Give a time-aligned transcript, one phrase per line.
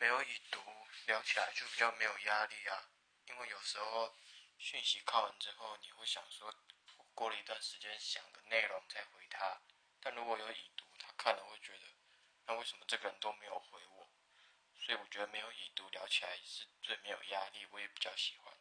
[0.00, 0.58] 没有已读，
[1.08, 2.88] 聊起来就比较没有压力啊，
[3.26, 4.16] 因为有时候
[4.56, 6.54] 讯息看完之后，你会想说，
[7.12, 9.60] 过了一段时间想个内容再回他，
[10.00, 11.84] 但如果有已读，他看了会觉得，
[12.46, 14.10] 那为什么这个人都没有回我，
[14.74, 18.54] 所以我觉得没有已读聊起来是最没有压力，我也比较喜欢。